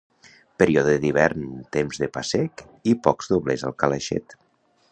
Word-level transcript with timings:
Període 0.61 0.93
d'hivern, 1.03 1.43
temps 1.77 2.01
de 2.03 2.09
pa 2.15 2.23
sec 2.29 2.63
i 2.93 2.95
pocs 3.09 3.31
doblers 3.35 3.67
al 3.69 3.77
calaixet. 3.85 4.37